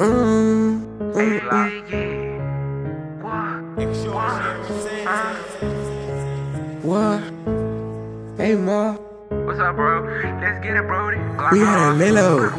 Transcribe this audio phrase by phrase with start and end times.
[0.00, 0.80] Mm,
[1.12, 1.40] mm.
[6.82, 7.20] What?
[8.38, 8.96] Hey, Ma.
[9.50, 10.04] What's up, bro?
[10.40, 11.18] Let's get it, Brody.
[11.50, 12.50] We had a Lilo.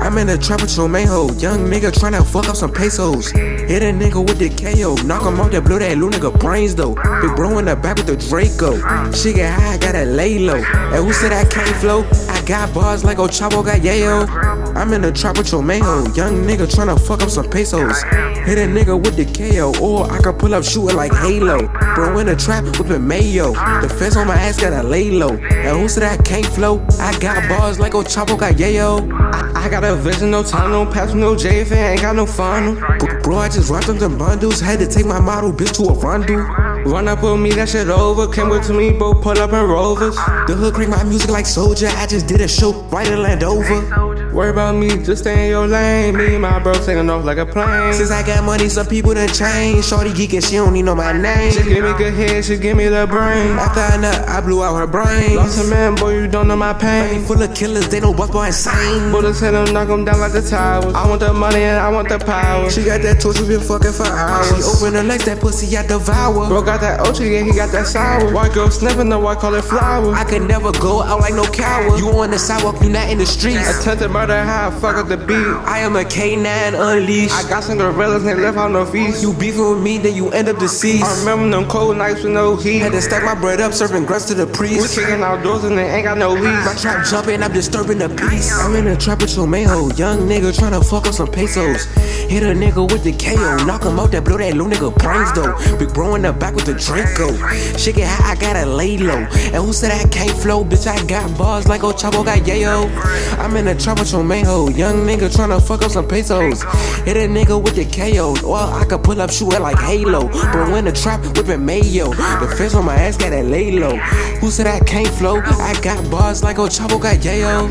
[0.00, 1.30] I'm in the trap with your main hoe.
[1.34, 3.30] Young nigga tryna fuck up some pesos.
[3.32, 4.94] Hit a nigga with the KO.
[5.06, 6.94] Knock him off that blow that little nigga brains though.
[6.94, 8.76] Big bro in the back with the Draco.
[9.12, 10.56] She get high, I gotta lay low.
[10.56, 12.04] And who said I can't flow?
[12.30, 14.26] I got bars like Ochavo got yayo.
[14.74, 16.04] I'm in the trap with your main hoe.
[16.14, 18.02] Young nigga tryna fuck up some pesos.
[18.46, 19.74] Hit a nigga with the KO.
[19.82, 21.66] Or I could pull up shooting like Halo.
[21.94, 23.52] Bro in the trap whipping mayo.
[23.80, 25.36] The fence on my ass gotta lay low.
[25.36, 26.84] And who said I can't flow?
[27.00, 29.10] I got bars like Ochavo got yayo.
[29.34, 32.26] I, I got a vision, no time, no pass, no J if ain't got no
[32.26, 32.76] funnel.
[33.22, 34.60] Bro, I just rocked them them bundles.
[34.60, 36.65] Had to take my model bitch to a rondo.
[36.86, 38.32] Run up on me, that shit over.
[38.32, 40.14] Came with to me, both pull up in rovers.
[40.46, 41.88] The hood crank my music like soldier.
[41.88, 44.32] I just did a show right in Landover.
[44.32, 46.16] Worry about me, just stay in your lane.
[46.16, 47.92] Me and my bro taking off like a plane.
[47.92, 49.88] Since I got money, some people done changed.
[49.88, 51.52] Shorty geeking, she don't need know my name.
[51.52, 53.52] She give me good head, she give me the brain.
[53.58, 55.36] After I nut, I blew out her brain.
[55.36, 57.24] Lost a man, boy, you don't know my pain.
[57.24, 59.10] Full of killers, they know what's boy insane.
[59.10, 60.94] Bullets hit them, knock them down like the towers.
[60.94, 62.70] I want the money and I want the power.
[62.70, 64.48] She got that torch, we been fucking for hours.
[64.48, 66.46] She open her legs, that pussy I devour.
[66.48, 68.32] Bro got that Ochi, yeah, he got that sour.
[68.32, 70.14] White girl sniffing the white, call it flower.
[70.14, 71.98] I could never go out like no coward.
[71.98, 73.80] You on the sidewalk, you not in the streets.
[73.80, 75.46] Attempted murder, how I fuck up the beat.
[75.66, 77.34] I am a K9 unleashed.
[77.34, 79.22] I got some gorillas, they left out no feast.
[79.22, 81.04] You beefing with me, then you end up deceased.
[81.04, 82.78] I remember them cold nights with no heat.
[82.78, 84.96] Had to stack my bread up, serving grunts to the priest.
[84.96, 86.42] We're kicking outdoors and they ain't got no weed.
[86.42, 88.52] My trap jumping, I'm disturbing the peace.
[88.52, 89.88] I'm in a trap with mayo.
[89.94, 91.84] Young nigga tryna fuck up some pesos.
[92.28, 93.64] Hit a nigga with the KO.
[93.64, 95.78] Knock him out that blow that little nigga brains though.
[95.78, 97.30] Big bro in the back with the Draco.
[97.78, 99.18] Shit get high, I gotta lay low.
[99.18, 100.64] And who said I can't flow?
[100.64, 102.90] Bitch, I got bars like Ochavo got yayo.
[103.38, 104.68] I'm in a trap with your mayo.
[104.68, 106.62] Young nigga tryna fuck up some pesos.
[107.04, 108.34] Hit a nigga with the KO.
[108.44, 110.28] Or I could pull up shooting like Halo.
[110.52, 112.10] Bro in the trap whipping mayo.
[112.10, 113.96] The fence on my ass gotta lay low.
[114.40, 115.40] Who said I can't flow?
[115.40, 117.70] I got bars like Ochavo got yayo.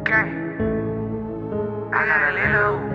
[0.00, 0.50] Okay.
[1.92, 2.89] I got a little.